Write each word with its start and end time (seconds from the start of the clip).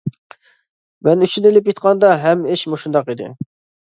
مەن 1.07 1.25
ئۈچۈن 1.25 1.47
ئېلىپ 1.49 1.69
ئېيتقاندا، 1.71 2.09
ھەممە 2.23 2.55
ئىش 2.57 2.65
مۇشۇنداق 2.73 3.13
ئىدى. 3.15 3.29